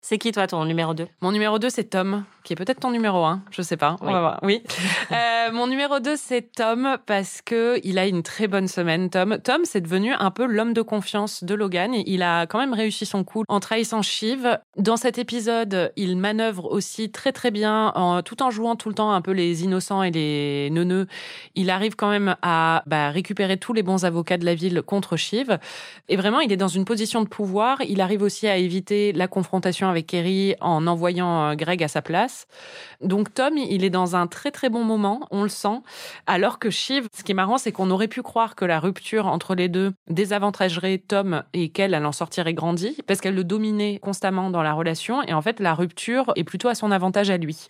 [0.00, 2.90] C'est qui toi ton numéro 2 Mon numéro 2, c'est Tom, qui est peut-être ton
[2.90, 3.96] numéro 1, je sais pas.
[4.00, 4.12] On Oui.
[4.14, 4.38] va voir.
[4.42, 4.62] Oui.
[5.10, 9.38] Euh, mon numéro 2, c'est Tom, parce que il a une très bonne semaine, Tom.
[9.42, 11.94] Tom, c'est devenu un peu l'homme de confiance de Logan.
[11.94, 14.58] Il a quand même réussi son coup en trahissant Shiv.
[14.76, 18.94] Dans cet épisode, il manœuvre aussi très très bien, en, tout en jouant tout le
[18.94, 21.06] temps un peu les innocents et les neuneux.
[21.54, 25.16] Il arrive quand même à bah, récupérer tous les bons avocats de la ville contre
[25.16, 25.58] Shiv.
[26.08, 27.80] Et vraiment, il est dans une position de pouvoir.
[27.88, 32.02] Il arrive aussi à éviter la confrontation avec Kerry en envoyant euh, Greg à sa
[32.02, 32.37] place.
[33.00, 35.80] Donc Tom, il est dans un très très bon moment, on le sent.
[36.26, 39.26] Alors que Shiv, ce qui est marrant, c'est qu'on aurait pu croire que la rupture
[39.26, 43.98] entre les deux désavantagerait Tom et qu'elle, elle en sortirait grandie, parce qu'elle le dominait
[43.98, 45.22] constamment dans la relation.
[45.22, 47.68] Et en fait, la rupture est plutôt à son avantage à lui.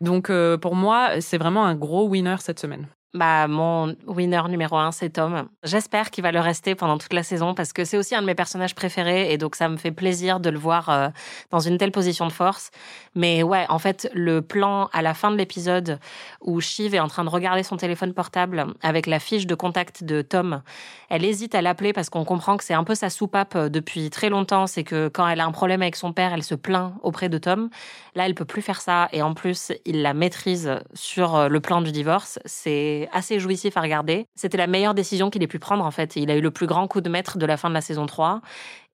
[0.00, 2.88] Donc euh, pour moi, c'est vraiment un gros winner cette semaine.
[3.14, 5.48] Bah, mon winner numéro un, c'est Tom.
[5.62, 8.26] J'espère qu'il va le rester pendant toute la saison parce que c'est aussi un de
[8.26, 11.08] mes personnages préférés et donc ça me fait plaisir de le voir euh,
[11.52, 12.72] dans une telle position de force.
[13.14, 16.00] Mais ouais, en fait, le plan à la fin de l'épisode
[16.40, 20.02] où Shiv est en train de regarder son téléphone portable avec la fiche de contact
[20.02, 20.62] de Tom,
[21.08, 24.10] elle hésite à l'appeler parce qu'on comprend que c'est un peu sa soupape euh, depuis
[24.10, 24.66] très longtemps.
[24.66, 27.38] C'est que quand elle a un problème avec son père, elle se plaint auprès de
[27.38, 27.70] Tom.
[28.16, 31.60] Là, elle peut plus faire ça et en plus, il la maîtrise sur euh, le
[31.60, 32.40] plan du divorce.
[32.44, 34.26] C'est assez jouissif à regarder.
[34.34, 36.16] C'était la meilleure décision qu'il ait pu prendre en fait.
[36.16, 38.06] Il a eu le plus grand coup de maître de la fin de la saison
[38.06, 38.40] 3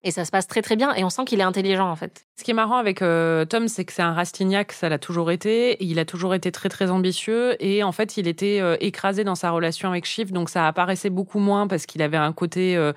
[0.03, 2.25] et ça se passe très très bien et on sent qu'il est intelligent en fait.
[2.37, 5.29] Ce qui est marrant avec euh, Tom, c'est que c'est un Rastignac, ça l'a toujours
[5.29, 5.83] été.
[5.83, 9.35] Il a toujours été très très ambitieux et en fait, il était euh, écrasé dans
[9.35, 12.75] sa relation avec Shiv, donc ça apparaissait beaucoup moins parce qu'il avait un côté.
[12.75, 12.93] euh,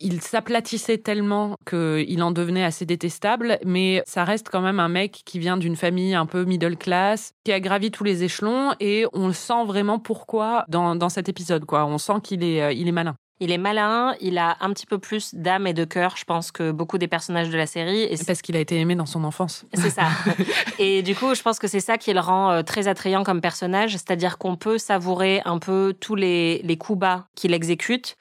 [0.00, 5.22] il s'aplatissait tellement qu'il en devenait assez détestable, mais ça reste quand même un mec
[5.24, 9.06] qui vient d'une famille un peu middle class, qui a gravi tous les échelons, et
[9.12, 11.64] on sent vraiment pourquoi dans, dans cet épisode.
[11.64, 11.86] Quoi.
[11.86, 13.16] On sent qu'il est, euh, il est malin.
[13.38, 16.50] Il est malin, il a un petit peu plus d'âme et de cœur, je pense,
[16.50, 18.04] que beaucoup des personnages de la série.
[18.04, 19.66] Et Parce qu'il a été aimé dans son enfance.
[19.74, 20.08] c'est ça.
[20.78, 23.42] et du coup, je pense que c'est ça qui le rend euh, très attrayant comme
[23.42, 28.16] personnage, c'est-à-dire qu'on peut savourer un peu tous les, les coups bas qu'il exécute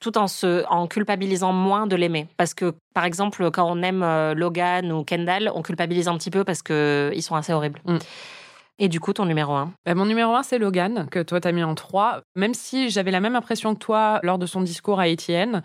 [0.00, 4.02] tout en se en culpabilisant moins de l'aimer parce que par exemple quand on aime
[4.02, 7.80] euh, Logan ou Kendall on culpabilise un petit peu parce que ils sont assez horribles
[7.84, 7.98] Mm.
[8.80, 11.52] Et du coup ton numéro un Bah, mon numéro 1, c'est Logan, que toi, t'as
[11.52, 12.22] mis en 3.
[12.34, 15.62] Même si j'avais la même impression que toi lors de son discours à Etienne,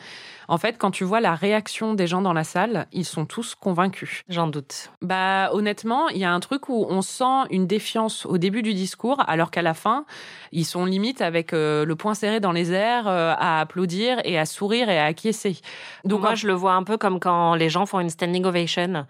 [0.47, 3.55] en fait, quand tu vois la réaction des gens dans la salle, ils sont tous
[3.55, 4.21] convaincus.
[4.29, 8.37] j'en doute Bah, honnêtement, il y a un truc où on sent une défiance au
[8.37, 10.05] début du discours, alors qu'à la fin,
[10.51, 14.37] ils sont limite avec euh, le poing serré dans les airs euh, à applaudir et
[14.37, 15.57] à sourire et à acquiescer.
[16.03, 18.45] donc moi en- je le vois un peu comme quand les gens font une standing
[18.45, 19.05] ovation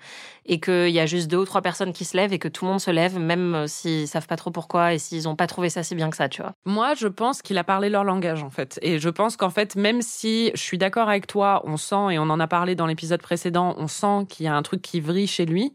[0.45, 2.65] et qu'il y a juste deux ou trois personnes qui se lèvent et que tout
[2.65, 5.47] le monde se lève même euh, s'ils savent pas trop pourquoi et s'ils ont pas
[5.47, 8.03] trouvé ça si bien que ça tu vois Moi, je pense qu'il a parlé leur
[8.03, 8.79] langage, en fait.
[8.81, 12.19] Et je pense qu'en fait, même si je suis d'accord avec toi, on sent, et
[12.19, 14.99] on en a parlé dans l'épisode précédent, on sent qu'il y a un truc qui
[14.99, 15.73] vrille chez lui.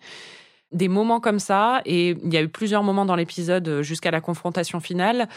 [0.72, 4.12] Des moments comme ça, et il y a eu plusieurs moments dans l'épisode euh, jusqu'à
[4.12, 5.28] la confrontation finale,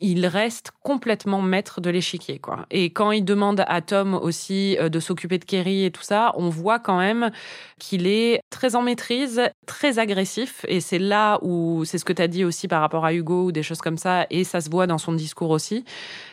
[0.00, 2.66] il reste complètement maître de l'échiquier, quoi.
[2.72, 6.32] Et quand il demande à Tom aussi euh, de s'occuper de Kerry et tout ça,
[6.34, 7.30] on voit quand même
[7.78, 12.22] qu'il est très en maîtrise, très agressif, et c'est là où c'est ce que tu
[12.22, 14.70] as dit aussi par rapport à Hugo ou des choses comme ça, et ça se
[14.70, 15.84] voit dans son discours aussi.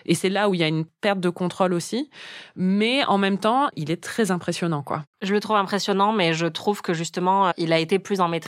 [0.08, 2.10] Et c'est là où il y a une perte de contrôle aussi.
[2.56, 5.04] Mais en même temps, il est très impressionnant, quoi.
[5.22, 8.47] Je le trouve impressionnant, mais je trouve que justement, il a été plus en maîtrise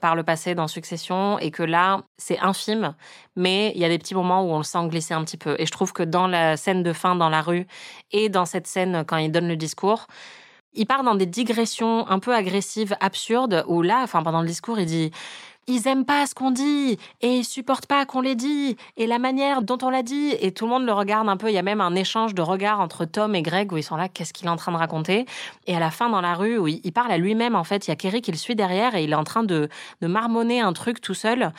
[0.00, 2.94] par le passé dans Succession et que là, c'est infime,
[3.36, 5.56] mais il y a des petits moments où on le sent glisser un petit peu.
[5.58, 7.66] Et je trouve que dans la scène de fin dans la rue
[8.12, 10.06] et dans cette scène quand il donne le discours,
[10.74, 14.78] il part dans des digressions un peu agressives, absurdes, où là, enfin, pendant le discours,
[14.78, 15.10] il dit
[15.68, 19.18] ils aiment pas ce qu'on dit et ils supportent pas qu'on les dit et la
[19.18, 21.48] manière dont on l'a dit et tout le monde le regarde un peu.
[21.48, 23.96] Il y a même un échange de regards entre Tom et Greg où ils sont
[23.96, 25.26] là, qu'est-ce qu'il est en train de raconter?
[25.66, 27.86] Et à la fin dans la rue où il il parle à lui-même en fait,
[27.86, 29.68] il y a Kerry qui le suit derrière et il est en train de,
[30.00, 31.52] de marmonner un truc tout seul.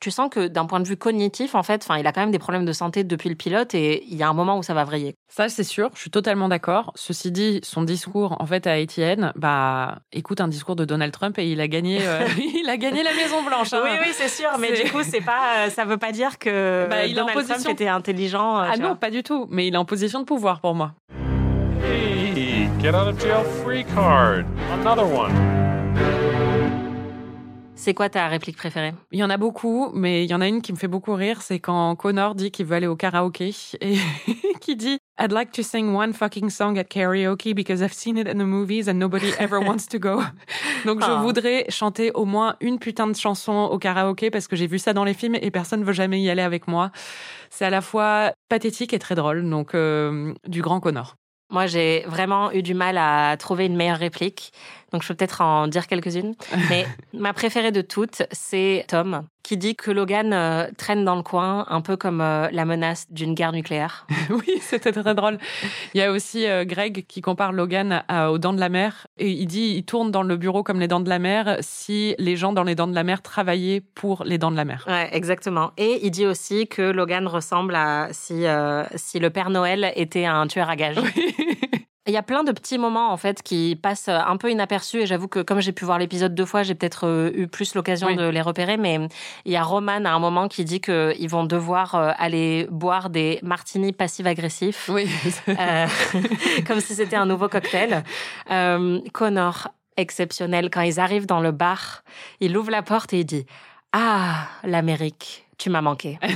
[0.00, 2.30] Tu sens que d'un point de vue cognitif en fait, enfin il a quand même
[2.30, 4.74] des problèmes de santé depuis le pilote et il y a un moment où ça
[4.74, 5.14] va vriller.
[5.28, 6.92] Ça, c'est sûr, je suis totalement d'accord.
[6.94, 11.38] Ceci dit, son discours, en fait, à Etienne, bah, écoute un discours de Donald Trump
[11.38, 13.72] et il a gagné, euh, il a gagné la Maison Blanche.
[13.72, 13.80] hein.
[13.84, 17.04] Oui oui c'est sûr, mais du coup c'est pas, ça veut pas dire que Bah,
[17.06, 18.58] il est en Donald position- Trump était intelligent.
[18.60, 18.96] euh, Ah non, vois.
[18.96, 19.46] pas du tout.
[19.50, 20.92] Mais il est en position de pouvoir pour moi.
[21.82, 24.44] Hey, get out of jail free card.
[24.80, 25.32] Another one.
[27.78, 28.94] C'est quoi ta réplique préférée?
[29.12, 31.14] Il y en a beaucoup, mais il y en a une qui me fait beaucoup
[31.14, 33.96] rire, c'est quand Connor dit qu'il veut aller au karaoké et
[34.60, 38.26] qui dit I'd like to sing one fucking song at karaoke because I've seen it
[38.28, 40.20] in the movies and nobody ever wants to go.
[40.86, 41.20] Donc je Ah.
[41.22, 44.92] voudrais chanter au moins une putain de chanson au karaoké parce que j'ai vu ça
[44.94, 46.90] dans les films et personne ne veut jamais y aller avec moi.
[47.50, 51.14] C'est à la fois pathétique et très drôle, donc euh, du grand Connor.
[51.48, 54.50] Moi, j'ai vraiment eu du mal à trouver une meilleure réplique.
[54.92, 56.34] Donc, je peux peut-être en dire quelques-unes.
[56.70, 61.22] Mais ma préférée de toutes, c'est Tom, qui dit que Logan euh, traîne dans le
[61.22, 64.06] coin, un peu comme euh, la menace d'une guerre nucléaire.
[64.30, 65.38] Oui, c'était très drôle.
[65.94, 69.06] Il y a aussi euh, Greg qui compare Logan à- aux dents de la mer
[69.18, 72.16] et il dit il tourne dans le bureau comme les dents de la mer si
[72.18, 74.84] les gens dans les dents de la mer travaillaient pour les dents de la mer.
[74.88, 75.70] Ouais, exactement.
[75.76, 78.44] Et il dit aussi que Logan ressemble à si,
[78.96, 80.96] si le Père Noël était un tueur à gages.
[82.08, 85.06] Il y a plein de petits moments en fait qui passent un peu inaperçus et
[85.06, 88.06] j'avoue que comme j'ai pu voir l'épisode deux fois, j'ai peut-être euh, eu plus l'occasion
[88.08, 88.16] Oui.
[88.16, 88.76] de les repérer.
[88.76, 88.98] Mais
[89.44, 93.10] il y a Roman à un moment qui dit qu'ils vont devoir euh, aller boire
[93.10, 95.08] des martinis passifs-agressifs, Oui.
[95.48, 95.86] euh,
[96.66, 98.04] comme si c'était un nouveau cocktail.
[98.52, 102.04] Euh, Connor, exceptionnel, quand ils arrivent dans le bar,
[102.40, 103.46] il ouvre la porte et il dit
[103.92, 106.18] Ah, l'Amérique, tu m'as manqué.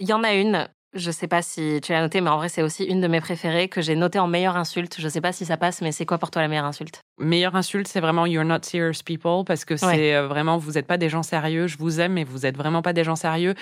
[0.00, 2.48] Il y en a une, je sais pas si tu l'as noté, mais en vrai,
[2.48, 4.96] c'est aussi une de mes préférées que j'ai notée en meilleure insulte.
[5.00, 7.00] Je sais pas si ça passe, mais c'est quoi pour toi la meilleure insulte?
[7.18, 10.14] Meilleure insulte, c'est vraiment you're not serious people parce que c'est Ouais.
[10.14, 11.66] euh, vraiment vous n'êtes pas des gens sérieux.
[11.66, 13.54] Je vous aime, mais vous êtes vraiment pas des gens sérieux.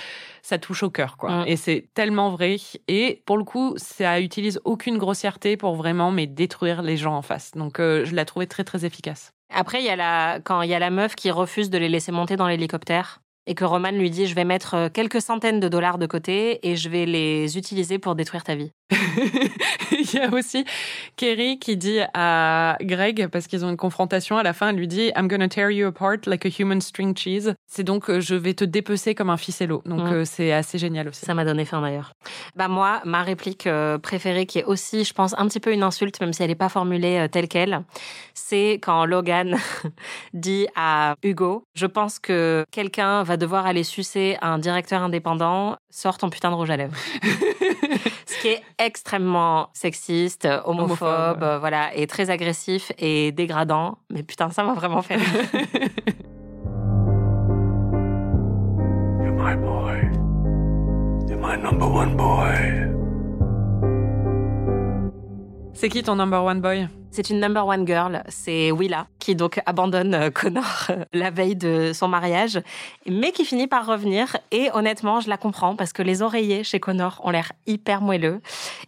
[0.43, 1.45] Ça touche au cœur, quoi.
[1.45, 1.49] Mm.
[1.49, 2.57] Et c'est tellement vrai.
[2.88, 7.23] Et pour le coup, ça utilise aucune grossièreté pour vraiment mais détruire les gens en
[7.23, 7.53] face.
[7.53, 9.33] Donc euh, je l'ai trouvé très très efficace.
[9.53, 11.88] Après, il y a la, quand il y a la meuf qui refuse de les
[11.88, 15.59] laisser monter dans l'hélicoptère et que Roman lui dit Je vais mettre euh, quelques centaines
[15.61, 18.71] de dollars de côté et je vais les utiliser pour détruire ta vie.
[19.93, 20.65] Il y a aussi
[21.17, 24.87] Kerry qui dit à Greg, parce qu'ils ont une confrontation, à la fin, elle lui
[24.89, 27.55] dit I'm gonna tear you apart like a human string cheese.
[27.67, 29.83] C'est donc euh, je vais te dépecer comme un ficello.
[29.85, 30.13] Donc Mm.
[30.13, 31.27] euh, c'est assez génial aussi.
[31.27, 32.13] Ça m'a donné faim d'ailleurs.
[32.57, 33.69] Bah moi, ma réplique
[34.03, 36.55] préférée, qui est aussi, je pense, un petit peu une insulte, même si elle n'est
[36.55, 37.83] pas formulée telle quelle,
[38.35, 39.57] c'est quand Logan
[40.35, 46.18] dit à Hugo Je pense que quelqu'un va devoir aller sucer un directeur indépendant, sors
[46.18, 46.96] ton putain de rouge à lèvres.
[48.40, 51.48] qui est extrêmement sexiste, homophobe, Homophobe, ouais.
[51.48, 53.98] euh, voilà, et très agressif et dégradant.
[54.11, 55.29] Mais putain, ça m'a vraiment fait rire.
[59.20, 60.11] You're my boy.
[61.29, 62.87] You're my number one boy.
[65.74, 66.88] C'est qui ton number one boy?
[67.12, 71.57] C'est une number one girl, c'est Willa, qui donc abandonne euh, Connor euh, la veille
[71.57, 72.61] de son mariage,
[73.05, 74.37] mais qui finit par revenir.
[74.53, 78.40] Et honnêtement, je la comprends parce que les oreillers chez Connor ont l'air hyper moelleux.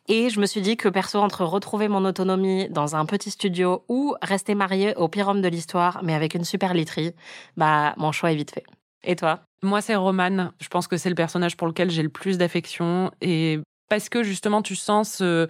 [0.06, 3.84] Et je me suis dit que perso, entre retrouver mon autonomie dans un petit studio
[3.88, 7.12] ou rester mariée au pire homme de l'histoire, mais avec une super literie,
[7.56, 8.64] bah mon choix est vite fait.
[9.04, 9.40] Et toi?
[9.64, 10.50] Moi, c'est Roman.
[10.60, 13.58] Je pense que c'est le personnage pour lequel j'ai le plus d'affection et
[13.92, 15.48] parce que justement tu sens ce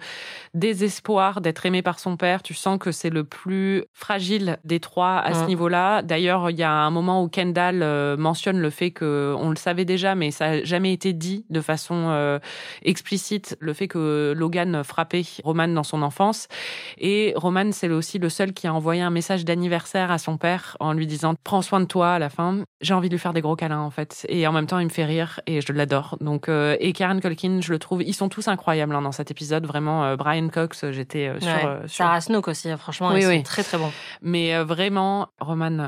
[0.53, 5.17] désespoir d'être aimé par son père, tu sens que c'est le plus fragile des trois
[5.19, 5.47] à ce Mm.
[5.47, 6.01] niveau-là.
[6.01, 9.55] D'ailleurs, il y a un moment où Kendall euh, mentionne le fait que on le
[9.55, 12.39] savait déjà, mais ça n'a jamais été dit de façon euh,
[12.83, 16.49] explicite, le fait que Logan frappait Roman dans son enfance.
[16.97, 20.75] Et Roman, c'est aussi le seul qui a envoyé un message d'anniversaire à son père
[20.81, 22.63] en lui disant prends soin de toi à la fin.
[22.81, 24.85] J'ai envie de lui faire des gros câlins en fait, et en même temps il
[24.85, 26.17] me fait rire et je l'adore.
[26.19, 29.29] Donc euh, et Karen Culkin, je le trouve, ils sont tous incroyables hein, dans cet
[29.31, 29.65] épisode.
[29.65, 31.65] Vraiment, euh, Brian Cox, j'étais euh, sur, Ouais.
[31.65, 33.37] euh, sur- Sarah Snook aussi, franchement, Oui, ils oui.
[33.37, 33.91] sont très très bons.
[34.21, 35.87] mais euh, vraiment, Roman, euh,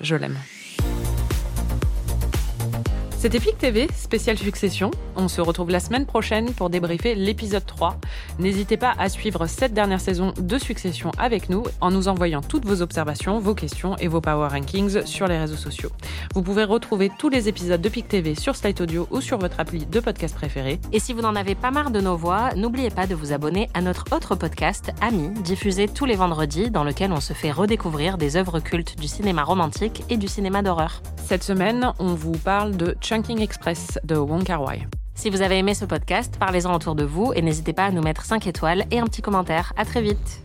[0.00, 0.38] je l'aime.
[3.22, 4.90] C'était PIC TV, spécial Succession.
[5.14, 8.00] On se retrouve la semaine prochaine pour débriefer l'épisode 3.
[8.40, 12.64] N'hésitez pas à suivre cette dernière saison de Succession avec nous en nous envoyant toutes
[12.64, 15.90] vos observations, vos questions et vos power rankings sur les réseaux sociaux.
[16.34, 19.60] Vous pouvez retrouver tous les épisodes de PIC TV sur Slate Audio ou sur votre
[19.60, 20.80] appli de podcast préféré.
[20.90, 23.68] Et si vous n'en avez pas marre de nos voix, n'oubliez pas de vous abonner
[23.72, 28.18] à notre autre podcast, Ami, diffusé tous les vendredis, dans lequel on se fait redécouvrir
[28.18, 31.02] des œuvres cultes du cinéma romantique et du cinéma d'horreur.
[31.24, 34.86] Cette semaine, on vous parle de Chunking Express de Wong Kar Wai.
[35.14, 38.00] Si vous avez aimé ce podcast, parlez-en autour de vous et n'hésitez pas à nous
[38.00, 39.74] mettre 5 étoiles et un petit commentaire.
[39.76, 40.40] À très vite.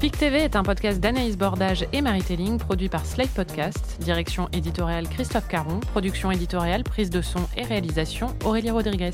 [0.00, 4.48] PIC TV est un podcast d'Anaïs Bordage et Marie Telling, produit par Slate Podcast, direction
[4.52, 9.12] éditoriale Christophe Caron, production éditoriale, prise de son et réalisation Aurélie Rodriguez.